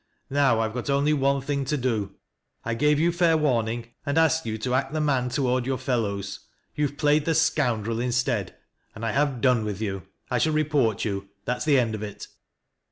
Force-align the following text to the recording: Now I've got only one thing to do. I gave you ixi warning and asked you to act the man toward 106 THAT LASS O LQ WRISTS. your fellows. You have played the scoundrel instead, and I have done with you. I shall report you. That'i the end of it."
Now 0.31 0.61
I've 0.61 0.73
got 0.73 0.89
only 0.89 1.13
one 1.13 1.41
thing 1.41 1.63
to 1.65 1.77
do. 1.77 2.15
I 2.65 2.73
gave 2.73 2.99
you 2.99 3.11
ixi 3.11 3.39
warning 3.39 3.91
and 4.03 4.17
asked 4.17 4.47
you 4.47 4.57
to 4.57 4.73
act 4.73 4.93
the 4.93 4.99
man 4.99 5.29
toward 5.29 5.67
106 5.67 5.85
THAT 5.85 5.91
LASS 5.91 5.99
O 5.99 6.01
LQ 6.01 6.15
WRISTS. 6.15 6.27
your 6.27 6.37
fellows. 6.39 6.39
You 6.73 6.87
have 6.87 6.97
played 6.97 7.25
the 7.25 7.35
scoundrel 7.35 7.99
instead, 7.99 8.55
and 8.95 9.05
I 9.05 9.11
have 9.11 9.41
done 9.41 9.63
with 9.63 9.79
you. 9.79 10.07
I 10.31 10.39
shall 10.39 10.53
report 10.53 11.05
you. 11.05 11.29
That'i 11.45 11.65
the 11.65 11.77
end 11.79 11.93
of 11.93 12.01
it." 12.01 12.25